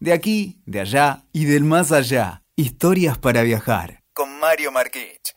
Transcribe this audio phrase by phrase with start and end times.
[0.00, 2.44] De aquí, de allá y del más allá.
[2.54, 4.04] Historias para viajar.
[4.12, 5.34] Con Mario Marquich.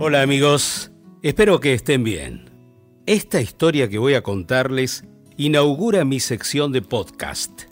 [0.00, 0.90] Hola amigos,
[1.22, 2.50] espero que estén bien.
[3.06, 5.04] Esta historia que voy a contarles
[5.36, 7.62] inaugura mi sección de podcast.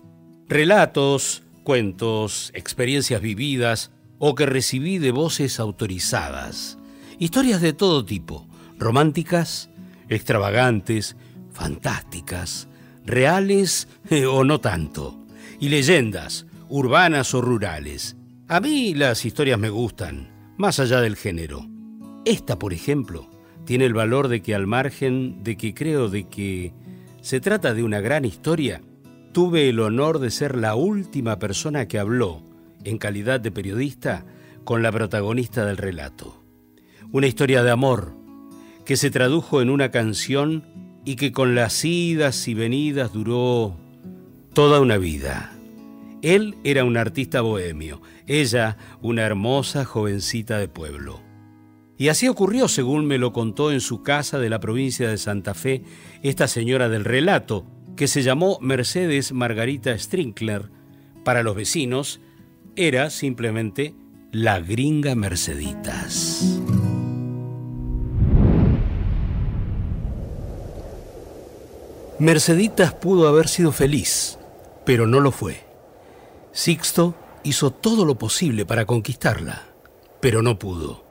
[0.46, 3.90] Relatos, cuentos, experiencias vividas
[4.20, 6.78] o que recibí de voces autorizadas.
[7.18, 8.46] Historias de todo tipo,
[8.78, 9.68] románticas,
[10.08, 11.16] extravagantes,
[11.52, 12.68] fantásticas,
[13.04, 13.88] reales
[14.30, 15.24] o no tanto,
[15.60, 18.16] y leyendas, urbanas o rurales.
[18.48, 21.66] A mí las historias me gustan, más allá del género.
[22.24, 23.30] Esta, por ejemplo,
[23.64, 26.72] tiene el valor de que al margen de que creo de que
[27.22, 28.82] se trata de una gran historia,
[29.32, 32.42] tuve el honor de ser la última persona que habló,
[32.84, 34.26] en calidad de periodista,
[34.64, 36.42] con la protagonista del relato.
[37.12, 38.14] Una historia de amor
[38.84, 40.64] que se tradujo en una canción
[41.04, 43.76] y que con las idas y venidas duró
[44.52, 45.52] toda una vida.
[46.22, 51.20] Él era un artista bohemio, ella una hermosa jovencita de pueblo.
[51.96, 55.54] Y así ocurrió, según me lo contó en su casa de la provincia de Santa
[55.54, 55.82] Fe,
[56.22, 60.70] esta señora del relato, que se llamó Mercedes Margarita Strinkler.
[61.24, 62.20] Para los vecinos,
[62.74, 63.94] era simplemente
[64.32, 66.60] la gringa Merceditas.
[72.24, 74.38] Merceditas pudo haber sido feliz,
[74.86, 75.66] pero no lo fue.
[76.52, 79.66] Sixto hizo todo lo posible para conquistarla,
[80.20, 81.04] pero no pudo.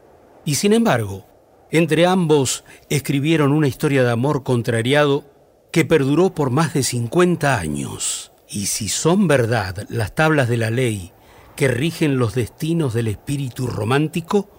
[0.43, 1.27] Y sin embargo,
[1.69, 5.23] entre ambos escribieron una historia de amor contrariado
[5.71, 8.31] que perduró por más de 50 años.
[8.49, 11.11] Y si son verdad las tablas de la ley
[11.55, 14.49] que rigen los destinos del espíritu romántico,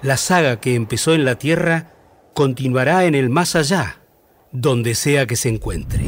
[0.00, 1.92] la saga que empezó en la tierra
[2.32, 3.97] continuará en el más allá,
[4.52, 6.04] donde sea que se encuentre.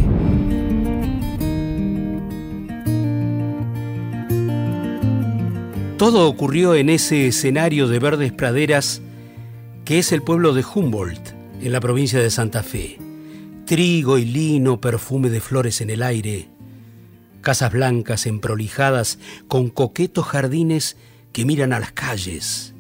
[5.97, 9.03] Todo ocurrió en ese escenario de verdes praderas
[9.85, 12.99] que es el pueblo de Humboldt, en la provincia de Santa Fe.
[13.67, 16.49] Trigo y lino, perfume de flores en el aire,
[17.41, 20.97] casas blancas emprolijadas con coquetos jardines
[21.33, 22.75] que miran a las calles,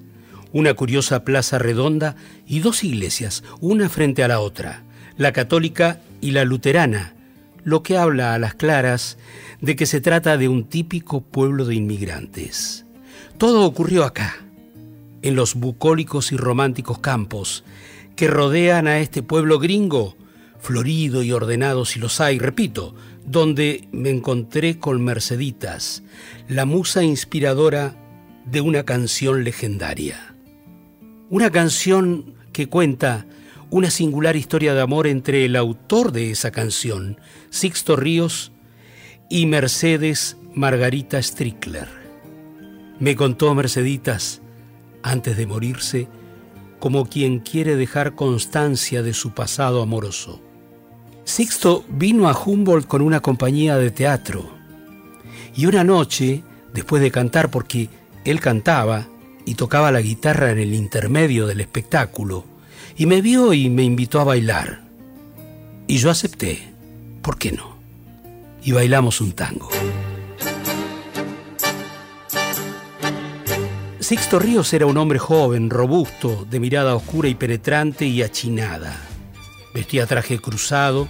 [0.53, 2.17] una curiosa plaza redonda
[2.47, 4.85] y dos iglesias, una frente a la otra,
[5.21, 7.13] la católica y la luterana,
[7.63, 9.19] lo que habla a las claras
[9.61, 12.87] de que se trata de un típico pueblo de inmigrantes.
[13.37, 14.37] Todo ocurrió acá,
[15.21, 17.65] en los bucólicos y románticos campos
[18.17, 20.17] que rodean a este pueblo gringo,
[20.59, 22.95] florido y ordenado si los hay, repito,
[23.27, 26.03] donde me encontré con Merceditas,
[26.49, 27.95] la musa inspiradora
[28.47, 30.35] de una canción legendaria.
[31.29, 33.27] Una canción que cuenta
[33.71, 37.19] una singular historia de amor entre el autor de esa canción,
[37.51, 38.53] Sixto Ríos,
[39.29, 41.89] y Mercedes Margarita Strickler.
[42.99, 44.43] Me contó Merceditas
[45.03, 46.09] antes de morirse,
[46.81, 50.43] como quien quiere dejar constancia de su pasado amoroso.
[51.25, 54.51] Sixto vino a Humboldt con una compañía de teatro
[55.55, 56.43] y una noche,
[56.75, 57.89] después de cantar, porque
[58.25, 59.07] él cantaba
[59.47, 62.45] y tocaba la guitarra en el intermedio del espectáculo,
[63.01, 64.83] y me vio y me invitó a bailar.
[65.87, 66.71] Y yo acepté,
[67.23, 67.79] ¿por qué no?
[68.63, 69.71] Y bailamos un tango.
[74.01, 79.01] Sixto Ríos era un hombre joven, robusto, de mirada oscura y penetrante y achinada.
[79.73, 81.09] Vestía traje cruzado,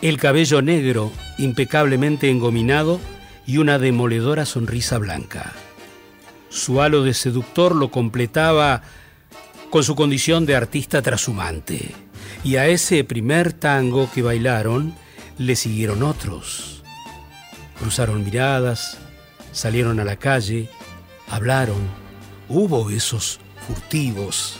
[0.00, 3.00] el cabello negro impecablemente engominado
[3.46, 5.52] y una demoledora sonrisa blanca.
[6.48, 8.80] Su halo de seductor lo completaba
[9.70, 11.94] con su condición de artista trashumante.
[12.44, 14.94] Y a ese primer tango que bailaron
[15.38, 16.82] le siguieron otros.
[17.78, 18.98] Cruzaron miradas,
[19.52, 20.68] salieron a la calle,
[21.28, 22.08] hablaron,
[22.50, 24.58] Hubo besos furtivos.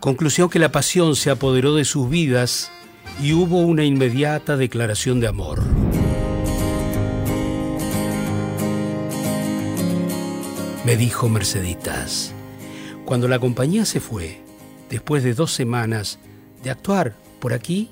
[0.00, 2.70] Conclusión que la pasión se apoderó de sus vidas
[3.22, 5.62] y hubo una inmediata declaración de amor.
[10.84, 12.34] Me dijo Merceditas,
[13.12, 14.38] cuando la compañía se fue,
[14.88, 16.18] después de dos semanas
[16.64, 17.90] de actuar por aquí,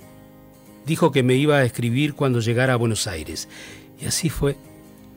[0.87, 3.47] dijo que me iba a escribir cuando llegara a Buenos Aires.
[4.01, 4.57] Y así fue.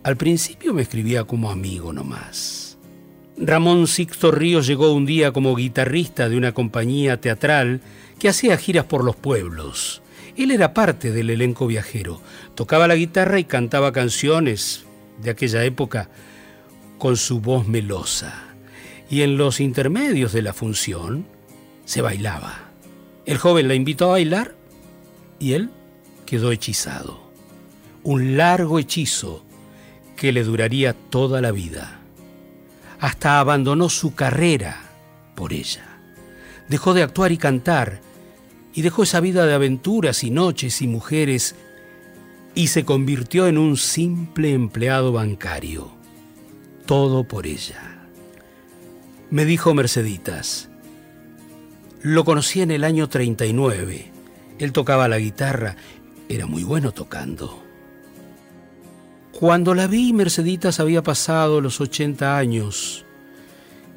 [0.04, 2.78] Al principio me escribía como amigo nomás.
[3.38, 7.80] Ramón Sixto Ríos llegó un día como guitarrista de una compañía teatral
[8.20, 10.02] que hacía giras por los pueblos.
[10.36, 12.20] Él era parte del elenco viajero,
[12.56, 14.84] tocaba la guitarra y cantaba canciones
[15.22, 16.10] de aquella época
[16.98, 18.53] con su voz melosa.
[19.13, 21.27] Y en los intermedios de la función
[21.86, 22.71] se bailaba.
[23.27, 24.56] El joven la invitó a bailar
[25.38, 25.69] y él
[26.25, 27.21] quedó hechizado.
[28.01, 29.45] un largo hechizo
[30.15, 32.00] que le duraría toda la vida.
[33.00, 34.81] Hasta abandonó su carrera
[35.36, 36.00] por ella.
[36.68, 38.01] Dejó de actuar y cantar,
[38.74, 41.56] y dejó esa vida de aventuras y noches y mujeres,
[42.56, 45.92] y se convirtió en un simple empleado bancario.
[46.88, 48.03] Todo por ella.
[49.33, 50.69] Me dijo Merceditas,
[52.03, 54.12] lo conocí en el año 39.
[54.59, 55.75] Él tocaba la guitarra,
[56.30, 57.63] era muy bueno tocando.
[59.31, 63.06] Cuando la vi, Merceditas había pasado los 80 años.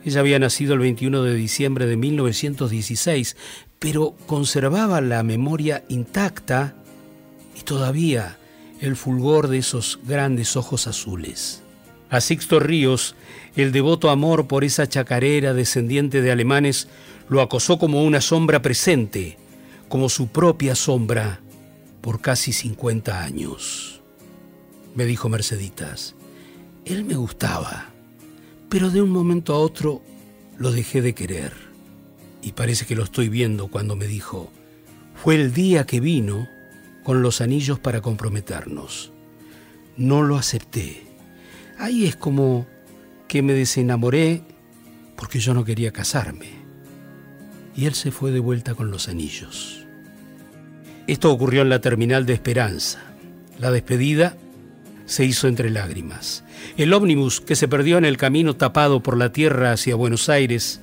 [0.07, 3.37] Ella había nacido el 21 de diciembre de 1916,
[3.79, 6.77] pero conservaba la memoria intacta
[7.55, 8.39] y todavía
[8.81, 11.63] el fulgor de esos grandes ojos azules.
[12.09, 13.17] A Sixto Ríos,
[13.57, 16.89] el devoto amor por esa chacarera descendiente de alemanes
[17.29, 19.39] lo acosó como una sombra presente,
[19.89, 21.41] como su propia sombra,
[22.01, 24.01] por casi 50 años.
[24.95, 26.15] Me dijo Merceditas,
[26.85, 27.87] él me gustaba,
[28.69, 30.03] pero de un momento a otro
[30.59, 31.53] lo dejé de querer.
[32.43, 34.53] Y parece que lo estoy viendo cuando me dijo,
[35.17, 36.49] fue el día que vino
[37.03, 39.11] con los anillos para comprometernos.
[39.97, 41.06] No lo acepté.
[41.79, 42.67] Ahí es como
[43.29, 44.43] que me desenamoré
[45.17, 46.67] porque yo no quería casarme
[47.77, 49.85] y él se fue de vuelta con los anillos.
[51.07, 53.01] Esto ocurrió en la terminal de Esperanza.
[53.59, 54.37] La despedida
[55.05, 56.43] se hizo entre lágrimas.
[56.77, 60.81] El ómnibus que se perdió en el camino tapado por la tierra hacia Buenos Aires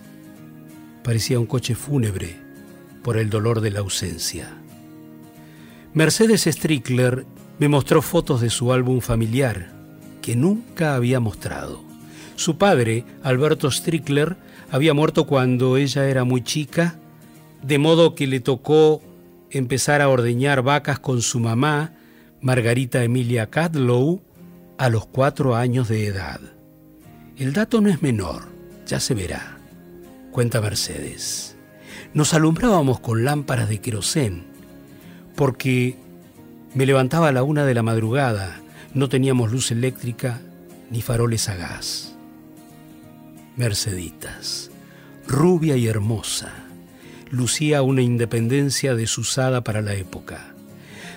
[1.04, 2.38] parecía un coche fúnebre
[3.04, 4.50] por el dolor de la ausencia.
[5.94, 7.26] Mercedes Strickler
[7.60, 9.83] me mostró fotos de su álbum familiar
[10.24, 11.84] que nunca había mostrado.
[12.36, 14.38] Su padre, Alberto Strickler,
[14.72, 16.96] había muerto cuando ella era muy chica,
[17.62, 19.02] de modo que le tocó
[19.52, 21.92] empezar a ordeñar vacas con su mamá,
[22.42, 24.22] Margarita Emilia Cadlow,
[24.78, 26.40] a los cuatro años de edad.
[27.38, 28.46] El dato no es menor,
[28.88, 29.58] ya se verá,
[30.32, 31.58] cuenta Mercedes.
[32.14, 34.46] Nos alumbrábamos con lámparas de querosén,
[35.36, 35.98] porque
[36.74, 38.63] me levantaba a la una de la madrugada,
[38.94, 40.42] no teníamos luz eléctrica
[40.90, 42.16] ni faroles a gas.
[43.56, 44.72] Merceditas,
[45.28, 46.52] rubia y hermosa,
[47.30, 50.54] lucía una independencia desusada para la época.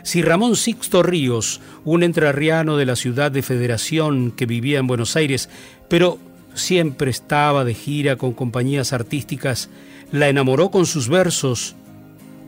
[0.02, 5.16] Si Ramón Sixto Ríos, un entrerriano de la ciudad de Federación que vivía en Buenos
[5.16, 5.48] Aires,
[5.88, 6.18] pero
[6.54, 9.68] siempre estaba de gira con compañías artísticas,
[10.12, 11.74] la enamoró con sus versos,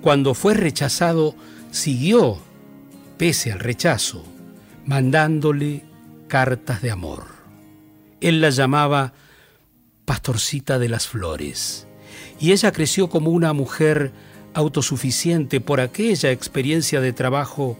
[0.00, 1.34] cuando fue rechazado,
[1.70, 2.38] siguió,
[3.16, 4.24] pese al rechazo,
[4.88, 5.82] mandándole
[6.28, 7.26] cartas de amor.
[8.22, 9.12] Él la llamaba
[10.06, 11.86] pastorcita de las flores.
[12.40, 14.12] Y ella creció como una mujer
[14.54, 17.76] autosuficiente por aquella experiencia de trabajo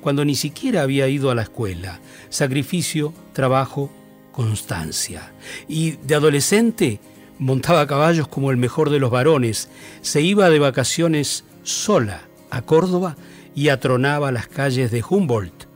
[0.00, 1.98] cuando ni siquiera había ido a la escuela.
[2.28, 3.90] Sacrificio, trabajo,
[4.30, 5.32] constancia.
[5.66, 7.00] Y de adolescente
[7.40, 9.70] montaba caballos como el mejor de los varones.
[10.02, 13.16] Se iba de vacaciones sola a Córdoba
[13.56, 15.67] y atronaba las calles de Humboldt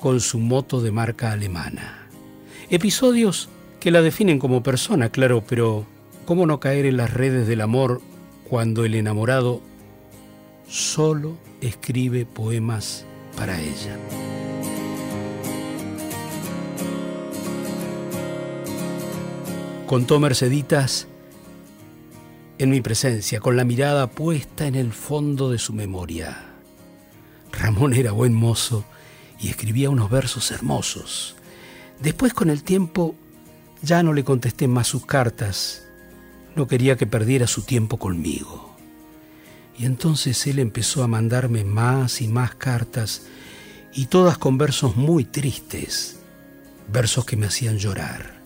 [0.00, 2.08] con su moto de marca alemana.
[2.70, 3.48] Episodios
[3.80, 5.84] que la definen como persona, claro, pero
[6.24, 8.00] ¿cómo no caer en las redes del amor
[8.48, 9.60] cuando el enamorado
[10.68, 13.04] solo escribe poemas
[13.36, 13.98] para ella?
[19.86, 21.08] Contó Merceditas
[22.58, 26.46] en mi presencia, con la mirada puesta en el fondo de su memoria.
[27.50, 28.84] Ramón era buen mozo
[29.40, 31.34] y escribía unos versos hermosos.
[32.00, 33.14] Después, con el tiempo,
[33.82, 35.86] ya no le contesté más sus cartas.
[36.54, 38.76] No quería que perdiera su tiempo conmigo.
[39.78, 43.22] Y entonces él empezó a mandarme más y más cartas,
[43.94, 46.18] y todas con versos muy tristes,
[46.92, 48.40] versos que me hacían llorar.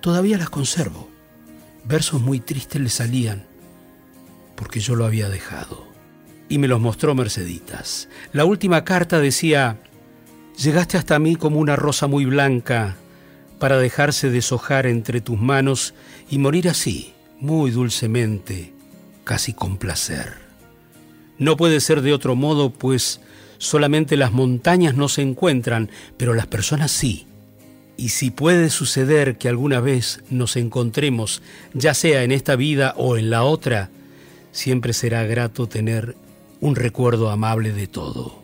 [0.00, 1.10] Todavía las conservo.
[1.84, 3.44] Versos muy tristes le salían,
[4.54, 5.84] porque yo lo había dejado.
[6.48, 8.08] Y me los mostró Merceditas.
[8.32, 9.80] La última carta decía,
[10.56, 12.96] llegaste hasta mí como una rosa muy blanca,
[13.62, 15.94] para dejarse deshojar entre tus manos
[16.28, 18.72] y morir así, muy dulcemente,
[19.22, 20.34] casi con placer.
[21.38, 23.20] No puede ser de otro modo, pues
[23.58, 27.28] solamente las montañas no se encuentran, pero las personas sí.
[27.96, 31.40] Y si puede suceder que alguna vez nos encontremos,
[31.72, 33.90] ya sea en esta vida o en la otra,
[34.50, 36.16] siempre será grato tener
[36.60, 38.41] un recuerdo amable de todo.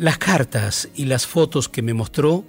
[0.00, 2.46] Las cartas y las fotos que me mostró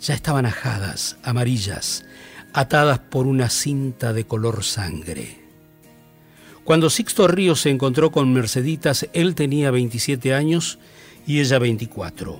[0.00, 2.04] ya estaban ajadas, amarillas,
[2.52, 5.40] atadas por una cinta de color sangre.
[6.62, 10.78] Cuando Sixto Ríos se encontró con Merceditas, él tenía 27 años
[11.26, 12.38] y ella 24.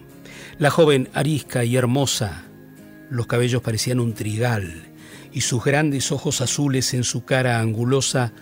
[0.58, 2.44] La joven arisca y hermosa,
[3.10, 4.92] los cabellos parecían un trigal
[5.32, 8.32] y sus grandes ojos azules en su cara angulosa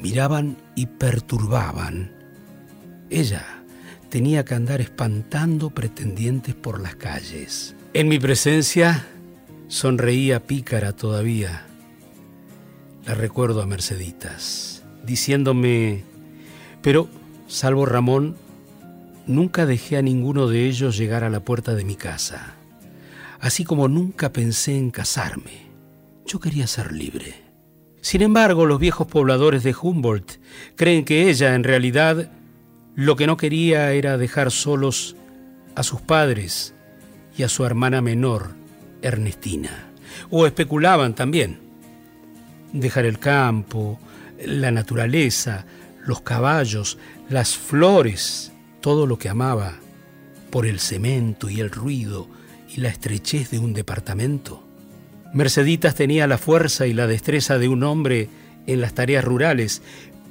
[0.00, 2.12] miraban y perturbaban.
[3.10, 3.55] Ella
[4.16, 7.76] tenía que andar espantando pretendientes por las calles.
[7.92, 9.06] En mi presencia
[9.68, 11.66] sonreía pícara todavía.
[13.04, 16.02] La recuerdo a Merceditas, diciéndome,
[16.80, 17.10] pero,
[17.46, 18.36] salvo Ramón,
[19.26, 22.54] nunca dejé a ninguno de ellos llegar a la puerta de mi casa,
[23.38, 25.66] así como nunca pensé en casarme.
[26.24, 27.34] Yo quería ser libre.
[28.00, 30.38] Sin embargo, los viejos pobladores de Humboldt
[30.74, 32.30] creen que ella, en realidad,
[32.96, 35.16] lo que no quería era dejar solos
[35.74, 36.74] a sus padres
[37.36, 38.54] y a su hermana menor,
[39.02, 39.90] Ernestina.
[40.30, 41.60] O especulaban también.
[42.72, 44.00] Dejar el campo,
[44.44, 45.66] la naturaleza,
[46.06, 46.96] los caballos,
[47.28, 49.74] las flores, todo lo que amaba,
[50.50, 52.28] por el cemento y el ruido
[52.74, 54.62] y la estrechez de un departamento.
[55.34, 58.30] Merceditas tenía la fuerza y la destreza de un hombre
[58.66, 59.82] en las tareas rurales,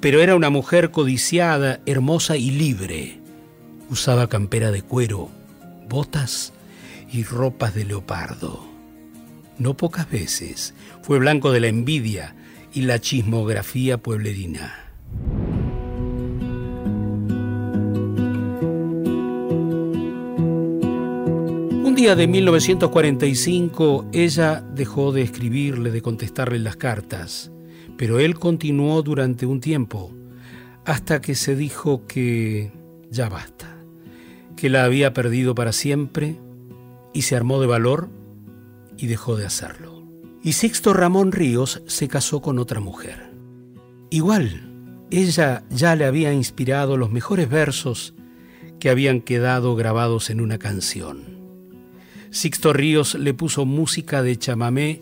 [0.01, 3.19] pero era una mujer codiciada, hermosa y libre.
[3.89, 5.29] Usaba campera de cuero,
[5.87, 6.53] botas
[7.11, 8.65] y ropas de leopardo.
[9.57, 12.35] No pocas veces fue blanco de la envidia
[12.73, 14.91] y la chismografía pueblerina.
[21.83, 27.51] Un día de 1945 ella dejó de escribirle, de contestarle las cartas,
[27.97, 30.11] pero él continuó durante un tiempo,
[30.85, 32.71] hasta que se dijo que
[33.09, 33.77] ya basta,
[34.55, 36.37] que la había perdido para siempre
[37.13, 38.09] y se armó de valor
[38.97, 40.03] y dejó de hacerlo.
[40.43, 43.31] Y Sixto Ramón Ríos se casó con otra mujer.
[44.11, 44.69] Igual,
[45.09, 48.13] ella ya le había inspirado los mejores versos
[48.79, 51.35] que habían quedado grabados en una canción.
[52.29, 55.01] Sixto Ríos le puso música de chamamé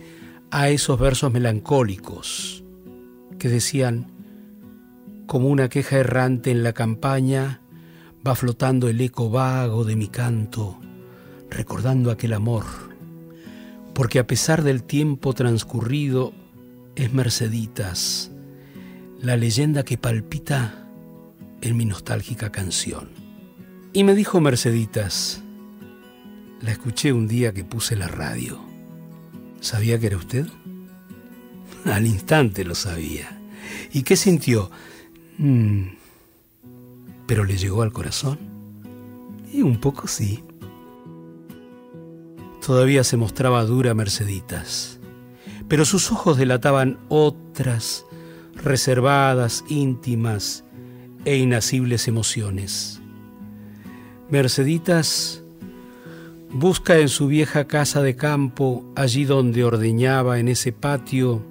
[0.51, 2.62] a esos versos melancólicos
[3.43, 4.07] que decían,
[5.25, 7.59] como una queja errante en la campaña,
[8.25, 10.79] va flotando el eco vago de mi canto,
[11.49, 12.63] recordando aquel amor,
[13.93, 16.31] porque a pesar del tiempo transcurrido,
[16.95, 18.31] es Merceditas,
[19.19, 20.87] la leyenda que palpita
[21.59, 23.09] en mi nostálgica canción.
[23.91, 25.43] Y me dijo Merceditas,
[26.61, 28.61] la escuché un día que puse la radio.
[29.59, 30.47] ¿Sabía que era usted?
[31.85, 33.39] Al instante lo sabía.
[33.91, 34.71] ¿Y qué sintió?
[35.37, 35.83] Mm,
[37.27, 38.39] ¿Pero le llegó al corazón?
[39.51, 40.43] Y un poco sí.
[42.65, 44.99] Todavía se mostraba dura Merceditas,
[45.67, 48.05] pero sus ojos delataban otras,
[48.55, 50.63] reservadas, íntimas
[51.25, 53.01] e inacibles emociones.
[54.29, 55.43] Merceditas
[56.55, 61.41] Busca en su vieja casa de campo, allí donde ordeñaba en ese patio,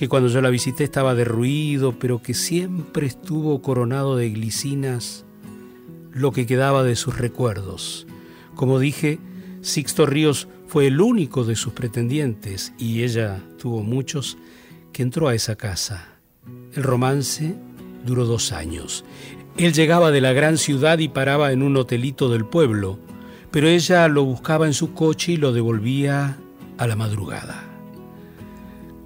[0.00, 5.26] que cuando yo la visité estaba derruido, pero que siempre estuvo coronado de glicinas,
[6.10, 8.06] lo que quedaba de sus recuerdos.
[8.54, 9.18] Como dije,
[9.60, 14.38] Sixto Ríos fue el único de sus pretendientes, y ella tuvo muchos,
[14.94, 16.08] que entró a esa casa.
[16.74, 17.54] El romance
[18.06, 19.04] duró dos años.
[19.58, 22.98] Él llegaba de la gran ciudad y paraba en un hotelito del pueblo,
[23.50, 26.38] pero ella lo buscaba en su coche y lo devolvía
[26.78, 27.69] a la madrugada.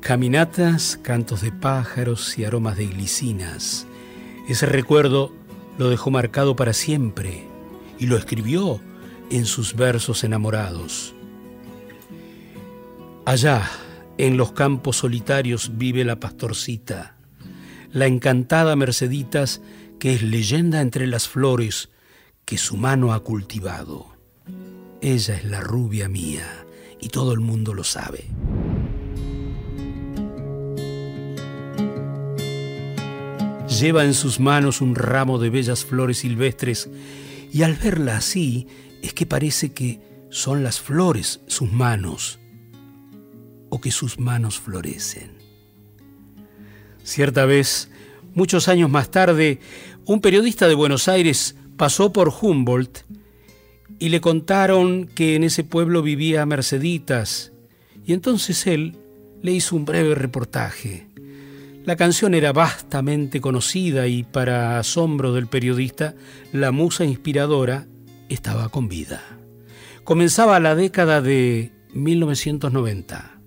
[0.04, 3.86] Caminatas, cantos de pájaros y aromas de glicinas.
[4.46, 5.32] Ese recuerdo
[5.78, 7.48] lo dejó marcado para siempre
[7.98, 8.82] y lo escribió
[9.30, 11.14] en sus versos enamorados.
[13.24, 13.62] Allá,
[14.18, 17.16] en los campos solitarios, vive la pastorcita,
[17.90, 19.62] la encantada Merceditas,
[19.98, 21.88] que es leyenda entre las flores
[22.44, 24.14] que su mano ha cultivado.
[25.00, 26.66] Ella es la rubia mía
[27.00, 28.26] y todo el mundo lo sabe.
[33.80, 36.88] Lleva en sus manos un ramo de bellas flores silvestres
[37.52, 38.68] y al verla así
[39.02, 40.00] es que parece que
[40.30, 42.38] son las flores sus manos
[43.70, 45.32] o que sus manos florecen.
[47.02, 47.90] Cierta vez,
[48.32, 49.58] muchos años más tarde,
[50.04, 53.00] un periodista de Buenos Aires pasó por Humboldt
[53.98, 57.52] y le contaron que en ese pueblo vivía Merceditas,
[58.06, 58.96] y entonces él
[59.42, 61.08] le hizo un breve reportaje.
[61.84, 66.14] La canción era vastamente conocida y para asombro del periodista,
[66.50, 67.86] la musa inspiradora
[68.30, 69.22] estaba con vida.
[70.02, 73.38] Comenzaba la década de 1990.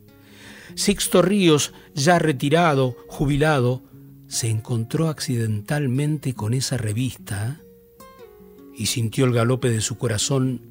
[0.75, 3.83] Sixto Ríos, ya retirado, jubilado,
[4.27, 7.59] se encontró accidentalmente con esa revista
[8.75, 10.61] y sintió el galope de su corazón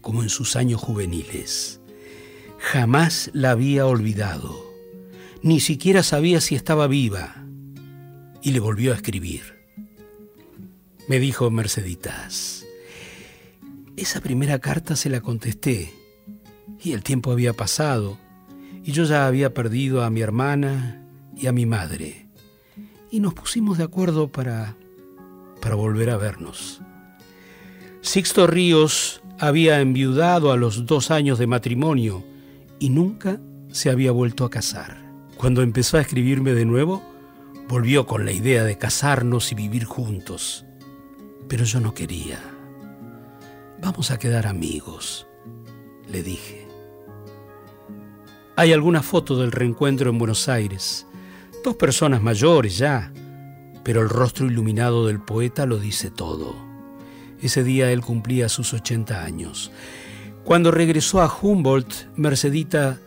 [0.00, 1.82] como en sus años juveniles.
[2.58, 4.69] Jamás la había olvidado,
[5.42, 7.44] ni siquiera sabía si estaba viva,
[8.42, 9.42] y le volvió a escribir.
[11.08, 12.66] Me dijo Merceditas,
[13.96, 15.92] esa primera carta se la contesté,
[16.82, 18.18] y el tiempo había pasado,
[18.84, 21.06] y yo ya había perdido a mi hermana
[21.36, 22.28] y a mi madre,
[23.10, 24.76] y nos pusimos de acuerdo para,
[25.60, 26.80] para volver a vernos.
[28.02, 32.24] Sixto Ríos había enviudado a los dos años de matrimonio
[32.78, 33.40] y nunca
[33.72, 34.99] se había vuelto a casar.
[35.40, 37.02] Cuando empezó a escribirme de nuevo,
[37.66, 40.66] volvió con la idea de casarnos y vivir juntos.
[41.48, 42.38] Pero yo no quería.
[43.80, 45.26] Vamos a quedar amigos,
[46.06, 46.68] le dije.
[48.54, 51.06] Hay alguna foto del reencuentro en Buenos Aires.
[51.64, 53.10] Dos personas mayores ya,
[53.82, 56.54] pero el rostro iluminado del poeta lo dice todo.
[57.40, 59.72] Ese día él cumplía sus 80 años.
[60.44, 63.00] Cuando regresó a Humboldt, Mercedita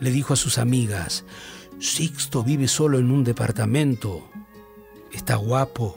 [0.00, 1.24] le dijo a sus amigas,
[1.78, 4.28] Sixto vive solo en un departamento,
[5.12, 5.96] está guapo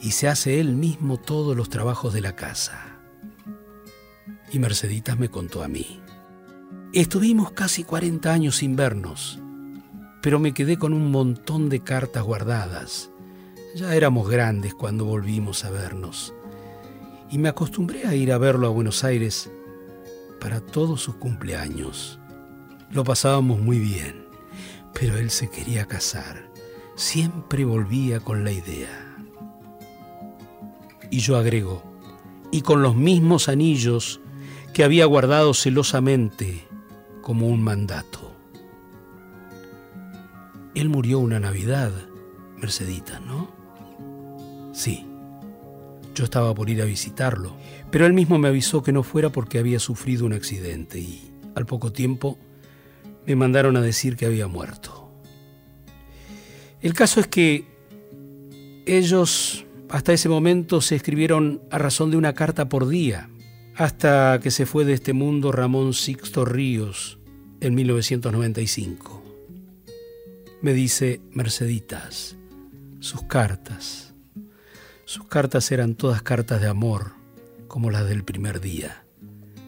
[0.00, 2.98] y se hace él mismo todos los trabajos de la casa.
[4.50, 6.00] Y Merceditas me contó a mí.
[6.92, 9.38] Estuvimos casi 40 años sin vernos,
[10.22, 13.10] pero me quedé con un montón de cartas guardadas.
[13.76, 16.34] Ya éramos grandes cuando volvimos a vernos
[17.32, 19.50] y me acostumbré a ir a verlo a Buenos Aires
[20.38, 22.18] para todos sus cumpleaños.
[22.92, 24.26] Lo pasábamos muy bien,
[24.92, 26.50] pero él se quería casar.
[26.94, 29.16] Siempre volvía con la idea.
[31.10, 31.82] Y yo agrego,
[32.50, 34.20] y con los mismos anillos
[34.74, 36.66] que había guardado celosamente
[37.22, 38.36] como un mandato.
[40.74, 41.92] Él murió una Navidad,
[42.58, 43.50] Mercedita, ¿no?
[44.74, 45.06] Sí.
[46.14, 47.56] Yo estaba por ir a visitarlo,
[47.90, 51.64] pero él mismo me avisó que no fuera porque había sufrido un accidente y al
[51.64, 52.38] poco tiempo
[53.26, 55.10] me mandaron a decir que había muerto.
[56.80, 57.66] El caso es que
[58.86, 63.28] ellos hasta ese momento se escribieron a razón de una carta por día,
[63.76, 67.18] hasta que se fue de este mundo Ramón Sixto Ríos
[67.60, 69.22] en 1995.
[70.62, 72.36] Me dice Merceditas,
[73.00, 74.14] sus cartas,
[75.04, 77.12] sus cartas eran todas cartas de amor,
[77.68, 79.04] como las del primer día.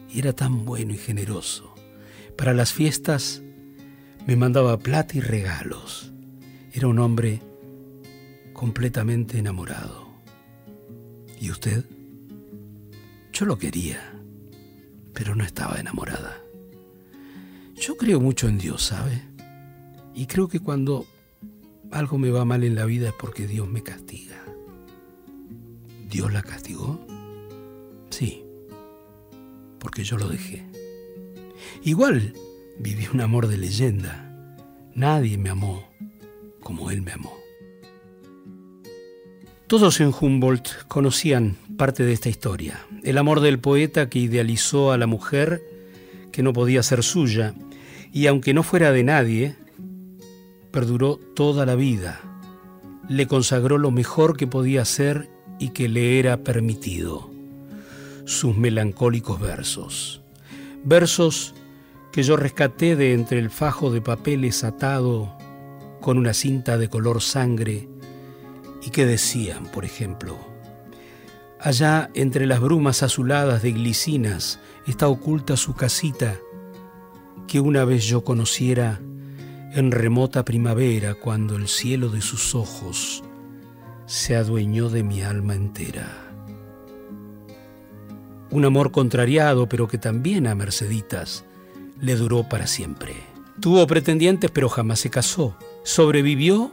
[0.09, 1.75] Y era tan bueno y generoso.
[2.35, 3.43] Para las fiestas
[4.25, 6.11] me mandaba plata y regalos.
[6.73, 7.41] Era un hombre
[8.53, 10.07] completamente enamorado.
[11.39, 11.85] ¿Y usted?
[13.31, 13.99] Yo lo quería,
[15.13, 16.37] pero no estaba enamorada.
[17.75, 19.21] Yo creo mucho en Dios, ¿sabe?
[20.15, 21.05] Y creo que cuando
[21.91, 24.41] algo me va mal en la vida es porque Dios me castiga.
[26.09, 27.05] ¿Dios la castigó?
[28.09, 28.43] Sí,
[29.79, 30.65] porque yo lo dejé.
[31.83, 32.33] Igual
[32.79, 34.31] viví un amor de leyenda.
[34.93, 35.95] Nadie me amó
[36.65, 37.31] como él me amó.
[39.67, 42.79] Todos en Humboldt conocían parte de esta historia.
[43.03, 45.61] El amor del poeta que idealizó a la mujer
[46.31, 47.53] que no podía ser suya
[48.11, 49.55] y aunque no fuera de nadie,
[50.71, 52.19] perduró toda la vida.
[53.09, 57.29] Le consagró lo mejor que podía ser y que le era permitido.
[58.25, 60.21] Sus melancólicos versos.
[60.83, 61.53] Versos
[62.15, 65.37] que yo rescaté de entre el fajo de papeles atado
[65.99, 67.89] con una cinta de color sangre
[68.81, 70.37] y que decían, por ejemplo,
[71.59, 76.39] allá entre las brumas azuladas de glicinas está oculta su casita
[77.49, 79.01] que una vez yo conociera
[79.73, 83.25] en remota primavera cuando el cielo de sus ojos
[84.05, 86.31] se adueñó de mi alma entera.
[88.51, 91.43] Un amor contrariado, pero que también a Merceditas
[91.99, 93.15] le duró para siempre.
[93.59, 95.57] Tuvo pretendientes, pero jamás se casó.
[95.83, 96.71] Sobrevivió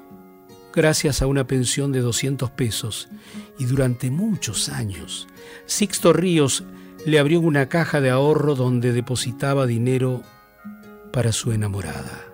[0.74, 3.08] gracias a una pensión de 200 pesos
[3.58, 5.28] y durante muchos años
[5.66, 6.64] Sixto Ríos
[7.04, 10.22] le abrió una caja de ahorro donde depositaba dinero
[11.12, 12.24] para su enamorada.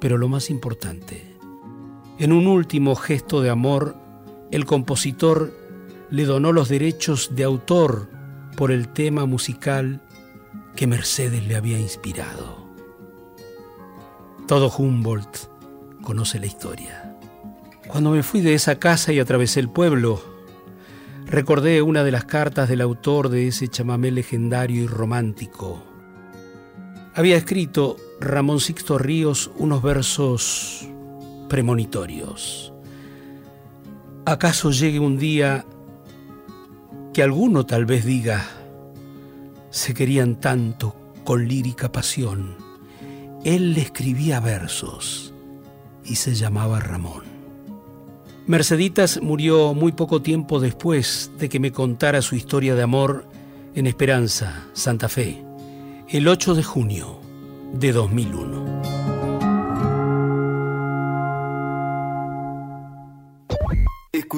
[0.00, 1.36] Pero lo más importante,
[2.18, 3.96] en un último gesto de amor,
[4.50, 5.52] el compositor
[6.10, 8.08] le donó los derechos de autor
[8.56, 10.02] por el tema musical
[10.76, 12.66] que Mercedes le había inspirado.
[14.46, 15.48] Todo Humboldt
[16.02, 17.18] conoce la historia.
[17.88, 20.22] Cuando me fui de esa casa y atravesé el pueblo,
[21.24, 25.82] recordé una de las cartas del autor de ese chamamé legendario y romántico.
[27.14, 30.86] Había escrito Ramón Sixto Ríos unos versos
[31.48, 32.72] premonitorios.
[34.26, 35.64] ¿Acaso llegue un día
[37.14, 38.44] que alguno tal vez diga,
[39.76, 42.56] se querían tanto con lírica pasión.
[43.44, 45.34] Él le escribía versos
[46.02, 47.24] y se llamaba Ramón.
[48.46, 53.28] Merceditas murió muy poco tiempo después de que me contara su historia de amor
[53.74, 55.44] en Esperanza, Santa Fe,
[56.08, 57.20] el 8 de junio
[57.74, 58.65] de 2001.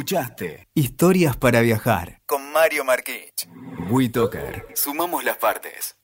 [0.08, 3.46] Escuchaste Historias para Viajar con Mario Marquich.
[3.90, 4.68] WeToker.
[4.72, 5.97] Sumamos las partes.